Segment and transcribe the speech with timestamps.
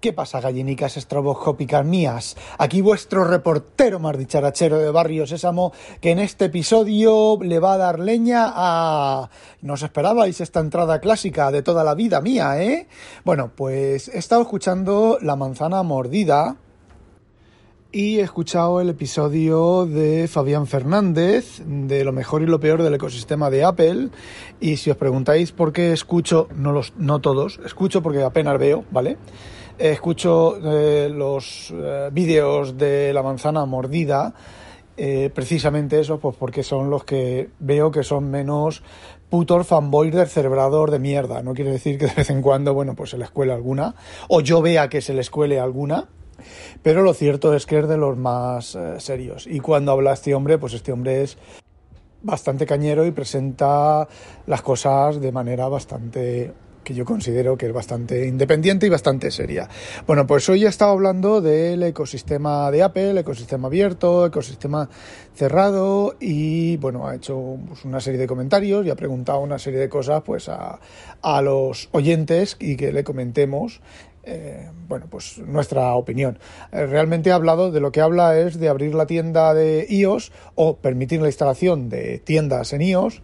[0.00, 2.34] ¿Qué pasa, gallinicas estroboscópicas mías?
[2.56, 7.76] Aquí vuestro reportero más dicharachero de Barrio Sésamo, que en este episodio le va a
[7.76, 9.28] dar leña a...
[9.60, 12.88] ¿No os esperabais esta entrada clásica de toda la vida mía, eh?
[13.26, 16.56] Bueno, pues he estado escuchando La manzana mordida
[17.92, 22.94] y he escuchado el episodio de Fabián Fernández de lo mejor y lo peor del
[22.94, 24.08] ecosistema de Apple.
[24.60, 28.84] Y si os preguntáis por qué escucho, no, los, no todos, escucho porque apenas veo,
[28.90, 29.18] ¿vale?
[29.80, 34.34] Escucho eh, los eh, vídeos de la manzana mordida,
[34.96, 38.82] eh, precisamente eso, pues porque son los que veo que son menos
[39.30, 41.42] putor fanboy del cerebrador de mierda.
[41.42, 43.94] No quiere decir que de vez en cuando, bueno, pues se le escuele alguna,
[44.28, 46.08] o yo vea que se le escuele alguna,
[46.82, 49.46] pero lo cierto es que es de los más serios.
[49.46, 51.38] Y cuando habla este hombre, pues este hombre es
[52.22, 54.06] bastante cañero y presenta
[54.46, 56.52] las cosas de manera bastante
[56.84, 59.68] que yo considero que es bastante independiente y bastante seria.
[60.06, 64.88] Bueno, pues hoy he estado hablando del ecosistema de Apple, ecosistema abierto, ecosistema
[65.34, 69.78] cerrado y bueno, ha hecho pues, una serie de comentarios y ha preguntado una serie
[69.78, 70.80] de cosas pues a,
[71.22, 73.80] a los oyentes y que le comentemos
[74.22, 76.38] eh, bueno, pues nuestra opinión.
[76.72, 80.30] Eh, realmente ha hablado de lo que habla es de abrir la tienda de iOS
[80.54, 83.22] o permitir la instalación de tiendas en iOS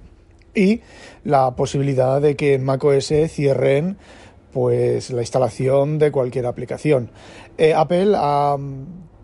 [0.57, 0.81] y
[1.25, 3.97] la posibilidad de que en macOS cierren
[4.53, 7.11] pues la instalación de cualquier aplicación.
[7.59, 8.57] Eh, Apple ha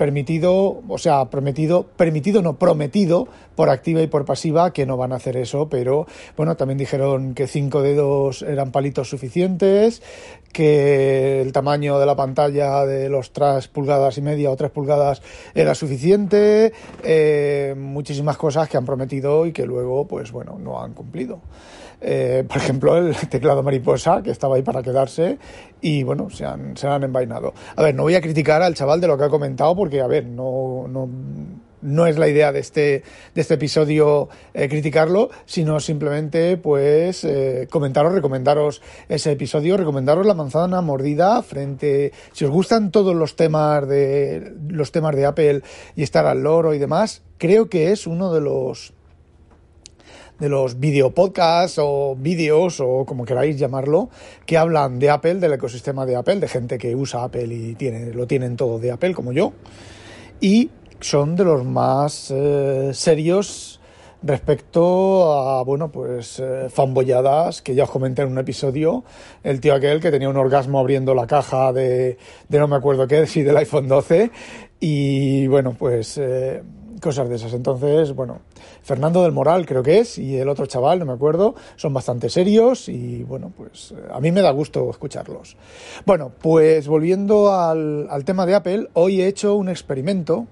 [0.02, 5.12] permitido, o sea, prometido, permitido, no prometido, por activa y por pasiva, que no van
[5.12, 10.02] a hacer eso, pero bueno, también dijeron que cinco dedos eran palitos suficientes,
[10.52, 15.22] que el tamaño de la pantalla de los tres pulgadas y media o tres pulgadas
[15.54, 16.72] era suficiente,
[17.04, 21.42] eh, muchísimas cosas que han prometido y que luego, pues bueno, no han cumplido.
[22.02, 25.38] Eh, por ejemplo, el teclado mariposa, que estaba ahí para quedarse,
[25.80, 27.54] y bueno, se han, se han envainado.
[27.76, 30.06] A ver, no voy a criticar al chaval de lo que ha comentado, porque, a
[30.08, 31.08] ver, no, no,
[31.82, 33.02] no es la idea de este,
[33.34, 40.34] de este episodio eh, criticarlo, sino simplemente, pues, eh, comentaros, recomendaros ese episodio, recomendaros la
[40.34, 45.62] manzana mordida frente, si os gustan todos los temas de, los temas de Apple
[45.94, 48.94] y estar al loro y demás, creo que es uno de los
[50.42, 54.10] de los videopodcasts o vídeos o como queráis llamarlo,
[54.44, 58.12] que hablan de Apple, del ecosistema de Apple, de gente que usa Apple y tiene,
[58.12, 59.52] lo tienen todo de Apple, como yo.
[60.40, 63.80] Y son de los más eh, serios
[64.20, 69.04] respecto a, bueno, pues eh, fanboyadas que ya os comenté en un episodio,
[69.44, 73.06] el tío aquel que tenía un orgasmo abriendo la caja de, de no me acuerdo
[73.06, 74.32] qué, sí, del iPhone 12
[74.80, 76.64] y bueno, pues eh,
[77.02, 77.52] cosas de esas.
[77.52, 78.40] Entonces, bueno,
[78.82, 82.30] Fernando del Moral creo que es, y el otro chaval, no me acuerdo, son bastante
[82.30, 85.56] serios y bueno, pues a mí me da gusto escucharlos.
[86.06, 90.46] Bueno, pues volviendo al, tema de Apple, hoy he hecho un experimento.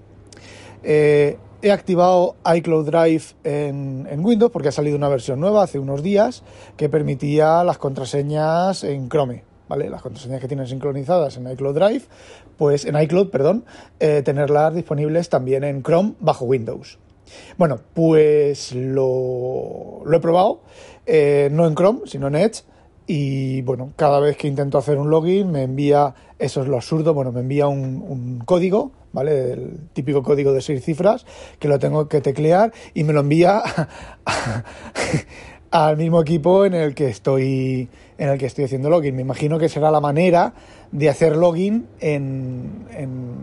[0.83, 5.79] Eh, he activado iCloud Drive en, en, Windows porque ha salido una versión nueva hace
[5.79, 6.43] unos días
[6.75, 9.50] que permitía las contraseñas en Chrome.
[9.71, 9.89] ¿Vale?
[9.89, 12.03] Las contraseñas que tienen sincronizadas en iCloud Drive,
[12.57, 13.63] pues en iCloud, perdón,
[14.01, 16.99] eh, tenerlas disponibles también en Chrome bajo Windows.
[17.57, 20.59] Bueno, pues lo, he probado,
[21.05, 22.63] eh, no en Chrome, sino en Edge,
[23.07, 27.13] y bueno, cada vez que intento hacer un login me envía, eso es lo absurdo,
[27.13, 29.53] bueno, me envía un, un, código, ¿vale?
[29.53, 31.25] El típico código de seis cifras
[31.59, 33.63] que lo tengo que teclear y me lo envía
[35.71, 37.87] al mismo equipo en el que estoy
[38.21, 39.15] en el que estoy haciendo login.
[39.15, 40.53] Me imagino que será la manera
[40.91, 42.85] de hacer login en,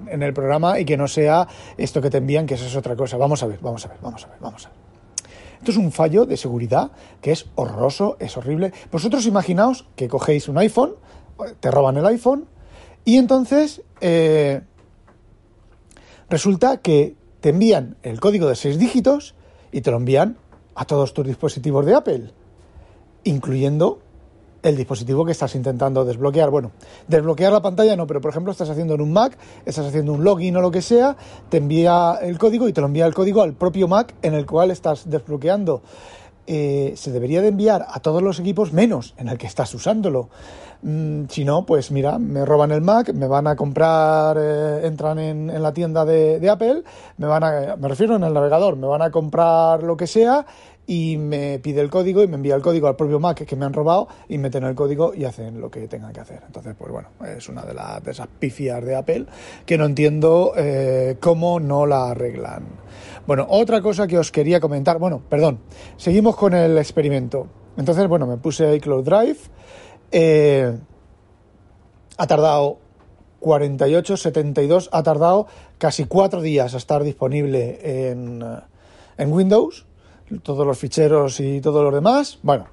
[0.09, 3.17] el programa y que no sea esto que te envían, que eso es otra cosa.
[3.17, 4.79] Vamos a ver, vamos a ver, vamos a ver, vamos a ver.
[5.59, 8.73] Esto es un fallo de seguridad que es horroroso, es horrible.
[8.93, 10.95] Vosotros imaginaos que cogéis un iPhone,
[11.59, 12.47] te roban el iPhone
[13.05, 14.61] y entonces eh,
[16.31, 19.35] resulta que te envían el código de seis dígitos
[19.73, 20.37] y te lo envían
[20.77, 22.31] a todos tus dispositivos de Apple,
[23.25, 24.03] incluyendo
[24.63, 26.51] el dispositivo que estás intentando desbloquear.
[26.51, 26.73] Bueno,
[27.07, 30.25] desbloquear la pantalla no, pero por ejemplo estás haciendo en un Mac, estás haciendo un
[30.25, 31.17] login o lo que sea,
[31.49, 34.47] te envía el código y te lo envía el código al propio Mac en el
[34.47, 35.83] cual estás desbloqueando.
[36.51, 40.31] Eh, se debería de enviar a todos los equipos menos en el que estás usándolo.
[40.81, 45.19] Mm, si no, pues mira, me roban el Mac, me van a comprar, eh, entran
[45.19, 46.85] en, en, la tienda de, de, Apple,
[47.19, 50.47] me van a, me refiero en el navegador, me van a comprar lo que sea
[50.91, 53.67] y me pide el código y me envía el código al propio Mac que me
[53.67, 56.41] han robado y meten el código y hacen lo que tengan que hacer.
[56.47, 59.27] Entonces, pues bueno, es una de, las de esas pifias de Apple
[59.67, 62.65] que no entiendo eh, cómo no la arreglan.
[63.27, 65.59] Bueno, otra cosa que os quería comentar, bueno, perdón,
[65.99, 67.49] seguimos con el experimento.
[67.77, 69.39] Entonces, bueno, me puse iCloud Drive,
[70.11, 70.75] eh,
[72.17, 72.79] ha tardado
[73.41, 75.47] 4872 ha tardado
[75.77, 78.43] casi cuatro días a estar disponible en,
[79.17, 79.87] en Windows,
[80.43, 82.39] todos los ficheros y todo lo demás.
[82.43, 82.67] Bueno,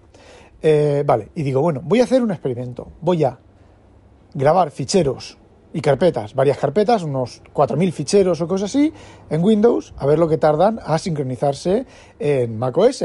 [0.61, 2.91] eh, vale, y digo, bueno, voy a hacer un experimento.
[3.01, 3.39] Voy a
[4.33, 5.37] grabar ficheros
[5.73, 8.93] y carpetas, varias carpetas, unos 4.000 ficheros o cosas así,
[9.29, 11.85] en Windows, a ver lo que tardan a sincronizarse
[12.17, 13.03] en macOS.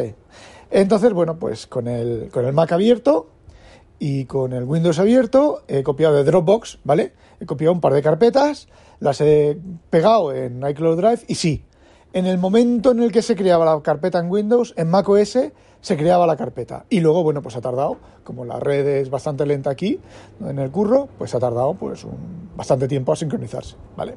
[0.71, 3.29] Entonces, bueno, pues con el, con el Mac abierto
[3.99, 7.13] y con el Windows abierto he copiado de Dropbox, ¿vale?
[7.41, 8.69] He copiado un par de carpetas,
[9.01, 9.59] las he
[9.91, 11.65] pegado en iCloud Drive y sí,
[12.13, 15.39] en el momento en el que se creaba la carpeta en Windows, en macOS
[15.81, 16.85] se creaba la carpeta.
[16.91, 20.01] Y luego, bueno, pues ha tardado, como la red es bastante lenta aquí,
[20.45, 24.17] en el curro, pues ha tardado pues un, bastante tiempo a sincronizarse, ¿vale?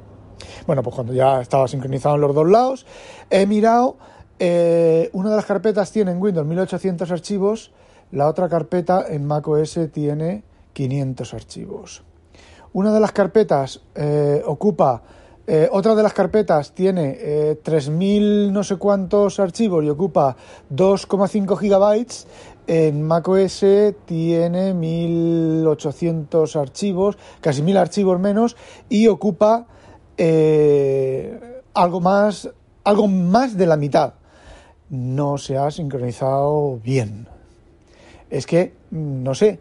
[0.65, 2.85] Bueno, pues cuando ya estaba sincronizado en los dos lados,
[3.29, 3.97] he mirado,
[4.39, 7.71] eh, una de las carpetas tiene en Windows 1800 archivos,
[8.11, 10.43] la otra carpeta en macOS tiene
[10.73, 12.03] 500 archivos.
[12.73, 15.03] Una de las carpetas eh, ocupa
[15.45, 20.37] eh, otra de las carpetas tiene eh, 3.000 no sé cuántos archivos y ocupa
[20.73, 22.27] 2,5 gigabytes.
[22.65, 23.65] En macOS
[24.05, 28.55] tiene 1.800 archivos, casi 1.000 archivos menos,
[28.87, 29.67] y ocupa
[30.17, 32.49] eh, algo, más,
[32.85, 34.13] algo más de la mitad.
[34.89, 37.27] No se ha sincronizado bien.
[38.29, 39.59] Es que, no sé,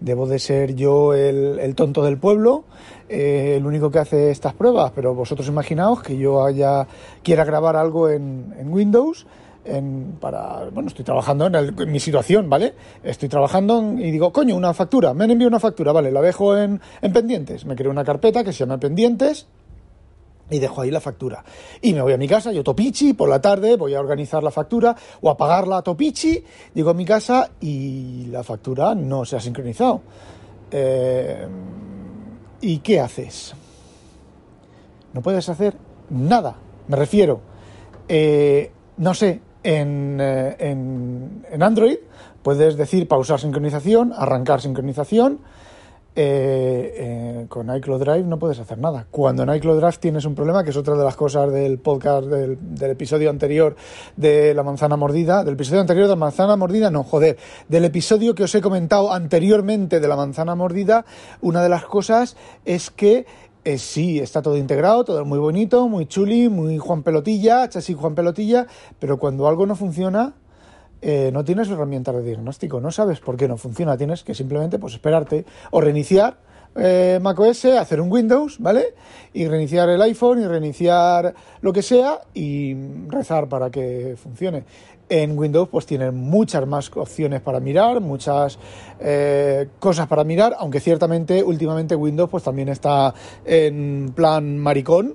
[0.00, 2.64] debo de ser yo el, el tonto del pueblo
[3.08, 6.86] eh, el único que hace estas pruebas, pero vosotros imaginaos que yo haya
[7.22, 9.26] quiera grabar algo en, en Windows.
[9.64, 12.74] En, para, bueno, estoy trabajando en, el, mi situación, ¿vale?
[13.02, 16.12] Estoy trabajando en, y digo, coño, una factura, me han enviado una factura, ¿vale?
[16.12, 16.80] La dejo en
[17.12, 19.48] pendientes, me creo una carpeta que se llama pendientes
[20.50, 21.44] y dejo ahí la factura.
[21.80, 24.50] Y me voy a mi casa, yo topichi, por la tarde voy a organizar la
[24.50, 26.42] factura o a pagarla a topichi,
[26.74, 30.02] digo a mi casa y la factura no se ha sincronizado.
[30.70, 31.46] Eh,
[32.60, 33.54] ¿Y qué haces?
[35.12, 35.76] No puedes hacer
[36.10, 36.56] nada.
[36.88, 37.40] Me refiero,
[38.08, 41.98] eh, no sé, en, eh, en, en, Android
[42.42, 45.40] puedes decir pausar sincronización, arrancar sincronización.
[46.18, 49.06] Eh, eh, con iCloud Drive no puedes hacer nada.
[49.10, 52.26] Cuando en iCloud Drive tienes un problema, que es otra de las cosas del podcast
[52.26, 53.76] del, episodio anterior
[54.16, 57.36] de la manzana mordida, del episodio anterior de la manzana mordida, no, joder,
[57.68, 61.04] del episodio que os he comentado anteriormente de la manzana mordida,
[61.42, 63.26] una de las cosas es que
[63.64, 68.14] eh, sí, está todo integrado, todo muy bonito, muy chuli, muy Juan Pelotilla, chasis Juan
[68.14, 68.66] Pelotilla,
[68.98, 70.32] pero cuando algo no funciona,
[71.08, 74.80] eh, no tienes herramientas de diagnóstico, no sabes por qué no funciona, tienes que simplemente
[74.80, 76.36] pues esperarte o reiniciar
[76.74, 78.86] eh, macOS, hacer un Windows, ¿vale?
[79.32, 82.74] Y reiniciar el iPhone y reiniciar lo que sea y
[83.06, 84.64] rezar para que funcione.
[85.08, 88.58] En Windows pues tienen muchas más opciones para mirar, muchas
[88.98, 93.14] eh, cosas para mirar, aunque ciertamente últimamente Windows pues también está
[93.44, 95.14] en plan maricón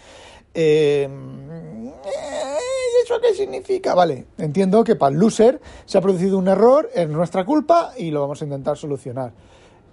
[0.54, 1.08] Eh,
[3.04, 3.94] ¿Eso qué significa?
[3.94, 8.10] Vale, entiendo que para el loser se ha producido un error, es nuestra culpa y
[8.10, 9.32] lo vamos a intentar solucionar.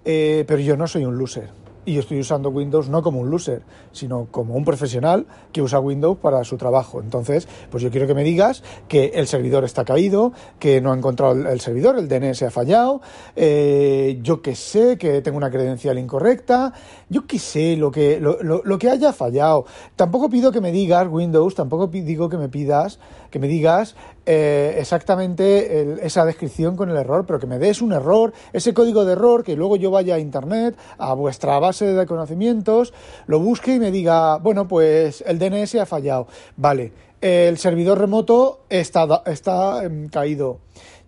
[0.04, 3.62] Eh, pero yo no soy un loser y estoy usando Windows no como un loser,
[3.92, 7.00] sino como un profesional que usa Windows para su trabajo.
[7.00, 10.96] Entonces, pues yo quiero que me digas que el servidor está caído, que no ha
[10.96, 13.00] encontrado el servidor, el DNS ha fallado,
[13.36, 16.72] eh, yo que sé, que tengo una credencial incorrecta,
[17.08, 19.66] yo que sé lo que, lo, lo, lo que haya fallado.
[19.96, 22.98] Tampoco pido que me digas Windows, tampoco digo que me pidas,
[23.30, 23.94] que me digas
[24.26, 29.04] eh, exactamente esa descripción con el error, pero que me des un error, ese código
[29.04, 32.92] de error, que luego yo vaya a Internet, a vuestra base de conocimientos,
[33.26, 36.26] lo busque y me diga, bueno, pues el DNS ha fallado.
[36.56, 40.60] Vale, el servidor remoto está, está eh, caído.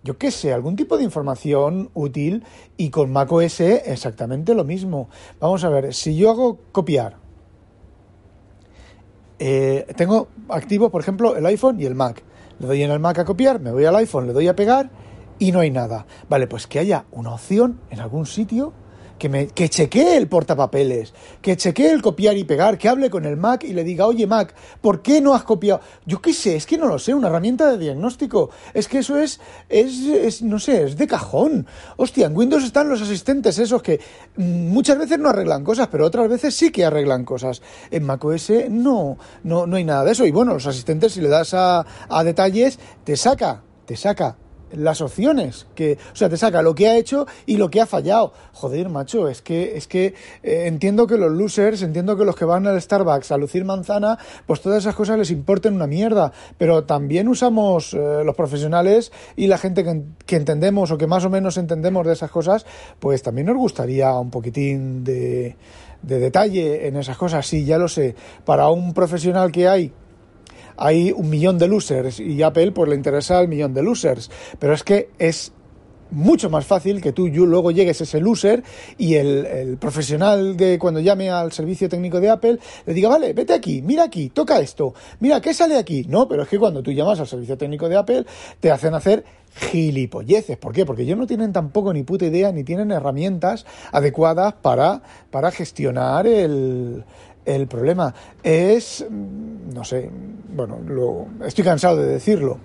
[0.03, 2.43] Yo qué sé, algún tipo de información útil
[2.77, 5.09] y con macOS exactamente lo mismo.
[5.39, 7.17] Vamos a ver, si yo hago copiar,
[9.39, 12.23] eh, tengo activo, por ejemplo, el iPhone y el Mac
[12.59, 14.89] le doy en el Mac a copiar, me voy al iPhone, le doy a pegar
[15.39, 16.05] y no hay nada.
[16.29, 18.73] Vale, pues que haya una opción en algún sitio
[19.17, 23.25] que, me, que chequee el portapapeles, que chequee el copiar y pegar, que hable con
[23.25, 25.81] el Mac y le diga, oye Mac, ¿por qué no has copiado?
[26.05, 28.49] Yo qué sé, es que no lo sé, una herramienta de diagnóstico.
[28.73, 31.67] Es que eso es, es, es no sé, es de cajón.
[31.97, 33.99] Hostia, en Windows están los asistentes esos que
[34.35, 37.61] muchas veces no arreglan cosas, pero otras veces sí que arreglan cosas.
[37.91, 40.25] En macOS no, no, no hay nada de eso.
[40.25, 44.37] Y bueno, los asistentes, si le das a, a detalles, te saca, te saca
[44.71, 47.85] las opciones, que, o sea, te saca lo que ha hecho y lo que ha
[47.85, 48.33] fallado.
[48.53, 52.45] Joder, macho, es que, es que eh, entiendo que los losers, entiendo que los que
[52.45, 56.83] van al Starbucks a lucir manzana, pues todas esas cosas les importen una mierda, pero
[56.83, 61.29] también usamos eh, los profesionales y la gente que, que, entendemos o que más o
[61.29, 62.65] menos entendemos de esas cosas,
[62.99, 65.55] pues también nos gustaría un poquitín de,
[66.01, 67.45] de detalle en esas cosas.
[67.45, 69.93] Sí, ya lo sé, para un profesional que hay
[70.77, 74.29] hay un millón de losers y Apple pues le interesa el millón de losers.
[74.59, 75.51] Pero es que es
[76.11, 78.63] mucho más fácil que tú luego llegues ese loser
[78.97, 83.53] y el, profesional de cuando llame al servicio técnico de Apple le diga, vale, vete
[83.53, 86.05] aquí, mira aquí, toca esto, mira, ¿qué sale aquí?
[86.07, 88.25] No, pero es que cuando tú llamas al servicio técnico de Apple
[88.59, 90.57] te hacen hacer gilipolleces.
[90.57, 90.85] ¿Por qué?
[90.85, 96.27] Porque ellos no tienen tampoco ni puta idea ni tienen herramientas adecuadas para, para gestionar
[96.27, 97.03] el,
[97.47, 98.13] el problema
[98.43, 100.11] es, no sé,
[100.49, 102.59] bueno, lo, estoy cansado de decirlo.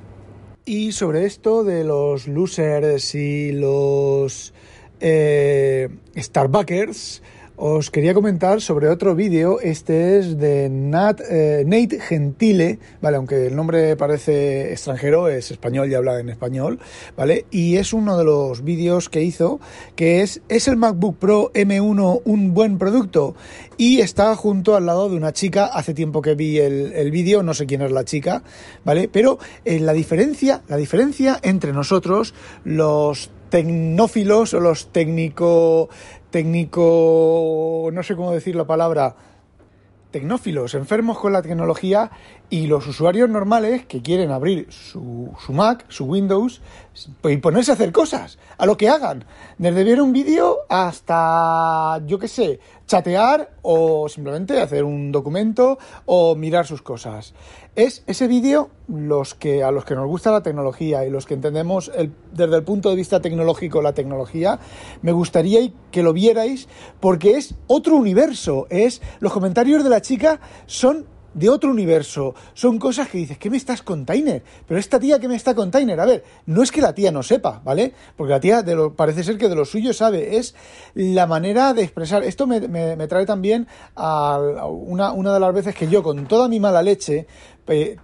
[0.64, 4.52] Y sobre esto de los losers y los
[5.00, 7.22] eh, Starbuckers,
[7.56, 9.60] os quería comentar sobre otro vídeo.
[9.60, 13.16] Este es de eh, Nate Gentile, ¿vale?
[13.16, 16.78] Aunque el nombre parece extranjero, es español y habla en español,
[17.16, 17.46] ¿vale?
[17.50, 19.60] Y es uno de los vídeos que hizo,
[19.96, 23.34] que es, ¿es el MacBook Pro M1 un buen producto?
[23.76, 27.42] Y está junto al lado de una chica, hace tiempo que vi el, el vídeo,
[27.42, 28.42] no sé quién es la chica,
[28.84, 29.08] ¿vale?
[29.08, 35.90] Pero eh, la diferencia, la diferencia entre nosotros, los tecnófilos o los técnico
[36.32, 39.14] técnico, no sé cómo decir la palabra,
[40.10, 42.10] tecnófilos, enfermos con la tecnología
[42.52, 46.60] y los usuarios normales que quieren abrir su, su Mac, su Windows
[47.24, 49.24] y ponerse a hacer cosas, a lo que hagan,
[49.56, 56.34] desde ver un vídeo hasta, yo qué sé, chatear o simplemente hacer un documento o
[56.34, 57.32] mirar sus cosas.
[57.74, 61.32] Es ese vídeo los que a los que nos gusta la tecnología y los que
[61.32, 61.90] entendemos
[62.32, 64.58] desde el punto de vista tecnológico la tecnología,
[65.00, 66.68] me gustaría que lo vierais
[67.00, 72.34] porque es otro universo, es los comentarios de la chica son de otro universo.
[72.54, 74.42] Son cosas que dices, ¿qué me estás container?
[74.66, 77.22] Pero esta tía que me está container, a ver, no es que la tía no
[77.22, 77.92] sepa, ¿vale?
[78.16, 80.54] Porque la tía de lo, parece ser que de lo suyo sabe, es
[80.94, 82.22] la manera de expresar.
[82.24, 86.48] Esto me, me, trae también a una, una de las veces que yo, con toda
[86.48, 87.26] mi mala leche,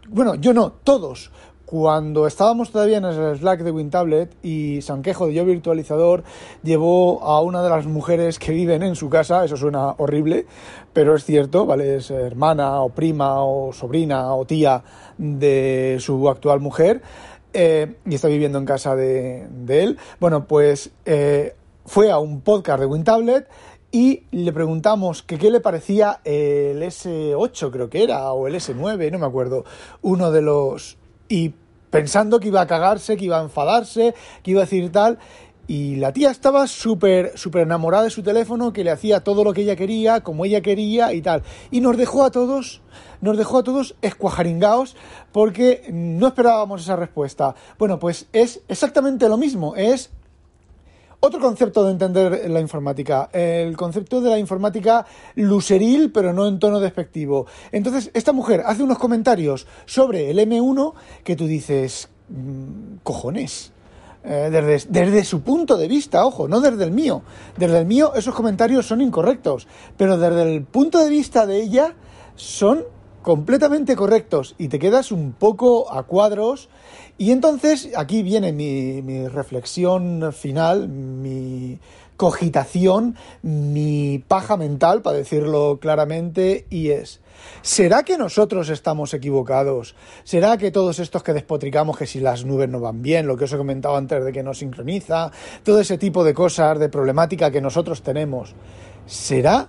[0.09, 1.31] bueno, yo no, todos,
[1.69, 6.25] cuando estábamos todavía en el Slack de WinTablet y Sanquejo de Yo Virtualizador
[6.63, 10.47] llevó a una de las mujeres que viven en su casa, eso suena horrible,
[10.95, 11.97] pero es cierto, ¿vale?
[11.97, 14.83] Es hermana o prima o sobrina o tía
[15.19, 17.03] de su actual mujer
[17.53, 19.99] eh, y está viviendo en casa de, él.
[20.21, 23.47] Bueno, pues eh, fue a un podcast de WinTablet
[23.93, 29.13] y le preguntamos que qué le parecía el S8 creo que era o el S9,
[29.13, 29.67] no me acuerdo,
[30.01, 30.97] uno de los
[31.29, 31.55] y
[31.91, 35.19] pensando que iba a cagarse, que iba a enfadarse, que iba a decir tal.
[35.67, 39.53] Y la tía estaba súper, súper enamorada de su teléfono, que le hacía todo lo
[39.53, 41.43] que ella quería, como ella quería y tal.
[41.71, 42.81] Y nos dejó a todos,
[43.21, 44.97] nos dejó a todos escuajaringaos
[45.31, 47.55] porque no esperábamos esa respuesta.
[47.79, 50.11] Bueno, pues es exactamente lo mismo, es
[51.21, 56.59] otro concepto de entender la informática, el concepto de la informática luceril, pero no en
[56.59, 57.47] tono despectivo.
[57.73, 60.95] Entonces, esta mujer hace unos comentarios sobre el M1
[61.25, 63.73] que tú dices, mm, cojones.
[64.25, 67.23] Eh, desde, desde, su punto de vista, ojo, no desde el mío.
[67.57, 71.95] Desde el mío esos comentarios son incorrectos, pero desde el punto de vista de ella
[72.35, 72.85] son
[73.29, 76.71] completamente correctos y te quedas un poco a cuadros.
[77.19, 81.79] Y entonces aquí viene mi, reflexión final, mi
[82.17, 87.21] cogitación, mi paja mental, para decirlo claramente, y es,
[87.61, 89.95] ¿será que nosotros estamos equivocados?
[90.25, 93.45] ¿Será que todos estos que despotricamos que si las nubes no van bien, lo que
[93.45, 95.33] os he comentado antes de que no sincroniza,
[95.65, 98.55] todo ese tipo de cosas, de problemática que nosotros tenemos,
[99.05, 99.69] ¿será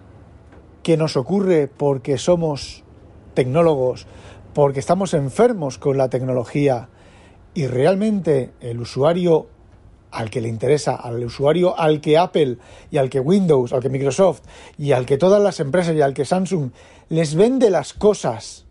[0.82, 2.86] que nos ocurre porque somos
[3.40, 4.06] tecnólogos,
[4.54, 6.90] porque estamos enfermos con la tecnología
[7.54, 9.48] y realmente el usuario
[10.12, 12.58] al que le interesa, al usuario al que Apple
[12.92, 14.42] y al que Windows, al que Microsoft
[14.78, 16.72] y al que todas las empresas y al que Samsung
[17.08, 18.66] les vende las cosas,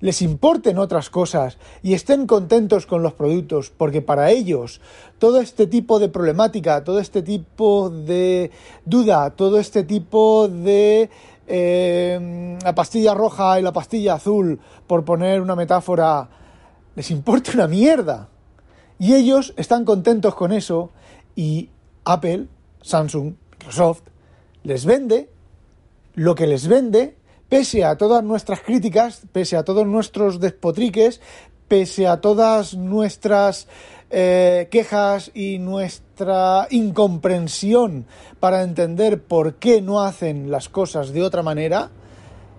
[0.00, 4.82] les importen otras cosas y estén contentos con los productos, porque para ellos
[5.18, 8.50] todo este tipo de problemática, todo este tipo de
[8.84, 11.08] duda, todo este tipo de
[11.46, 16.28] eh, la pastilla roja y la pastilla azul, por poner una metáfora,
[16.94, 18.28] les importa una mierda.
[18.98, 20.90] Y ellos están contentos con eso
[21.34, 21.70] y
[22.04, 22.46] Apple,
[22.82, 24.02] Samsung, Microsoft
[24.62, 25.30] les vende
[26.14, 27.16] lo que les vende,
[27.48, 31.20] pese a todas nuestras críticas, pese a todos nuestros despotriques,
[31.68, 33.68] pese a todas nuestras
[34.10, 38.06] eh, quejas y nuestra incomprensión
[38.40, 41.90] para entender por qué no hacen las cosas de otra manera,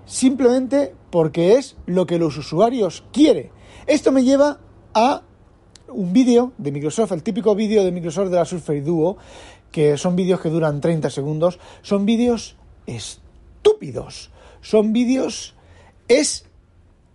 [0.06, 3.52] simplemente porque es lo que los usuarios quieren.
[3.88, 4.60] Esto me lleva
[4.94, 5.22] a
[5.90, 9.18] un vídeo de Microsoft, el típico vídeo de Microsoft de la Surface Duo,
[9.72, 15.56] que son vídeos que duran 30 segundos, son vídeos estúpidos, son vídeos...
[16.08, 16.46] es...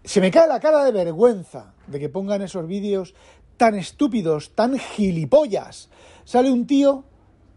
[0.04, 3.14] se me cae la cara de vergüenza de que pongan esos vídeos
[3.60, 5.90] tan estúpidos, tan gilipollas.
[6.24, 7.04] Sale un tío,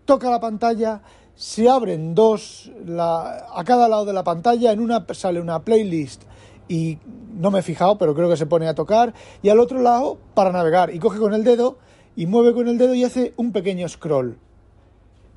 [0.03, 1.01] toca la pantalla,
[1.33, 2.69] se abren dos
[3.00, 6.24] a cada lado de la pantalla, en una sale una playlist
[6.67, 6.98] y
[7.39, 10.17] no me he fijado, pero creo que se pone a tocar, y al otro lado
[10.33, 11.77] para navegar, y coge con el dedo
[12.17, 14.38] y mueve con el dedo y hace un pequeño scroll.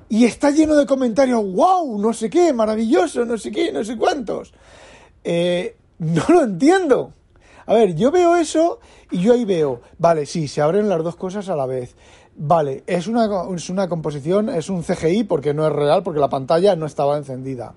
[0.09, 3.95] Y está lleno de comentarios, wow, no sé qué, maravilloso, no sé qué, no sé
[3.95, 4.53] cuántos.
[5.23, 7.13] Eh, no lo entiendo.
[7.67, 8.79] A ver, yo veo eso
[9.11, 11.97] y yo ahí veo, vale, sí, se abren las dos cosas a la vez.
[12.37, 16.29] Vale, es una, es una composición, es un CGI porque no es real, porque la
[16.29, 17.73] pantalla no estaba encendida.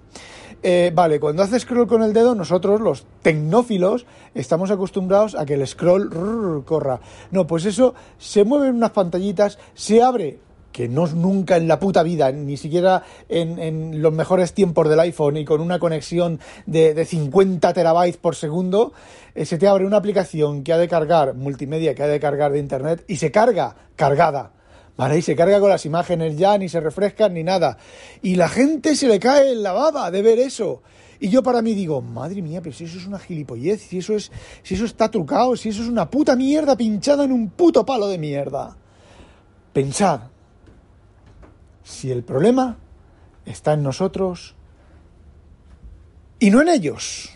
[0.62, 5.54] Eh, vale, cuando hace scroll con el dedo, nosotros, los tecnófilos, estamos acostumbrados a que
[5.54, 7.00] el scroll corra.
[7.32, 10.38] No, pues eso se mueve en unas pantallitas, se abre
[10.72, 15.36] que no nunca en la puta vida, ni siquiera en, los mejores tiempos del iPhone
[15.36, 18.92] y con una conexión de, 50 terabytes por segundo,
[19.34, 22.52] eh, se te abre una aplicación que ha de cargar, multimedia que ha de cargar
[22.52, 24.52] de internet y se carga cargada.
[24.96, 25.16] ¿Vale?
[25.16, 27.78] Y se carga con las imágenes ya, ni se refrescan ni nada.
[28.20, 30.82] Y la gente se le cae en la baba de ver eso.
[31.20, 34.14] Y yo para mí digo, madre mía, pero si eso es una gilipollez, si eso
[34.14, 34.30] es,
[34.62, 38.08] si eso está trucado, si eso es una puta mierda pinchada en un puto palo
[38.08, 38.76] de mierda.
[39.72, 40.20] Pensad,
[41.90, 42.78] si el problema
[43.44, 44.54] está en nosotros
[46.38, 47.30] y no en ellos.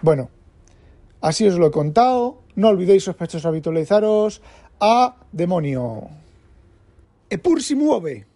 [0.00, 0.30] Bueno,
[1.20, 2.42] así os lo he contado.
[2.54, 4.42] No olvidéis, sospechosos, habitualizaros
[4.80, 6.08] a demonio.
[7.28, 8.26] E si muove.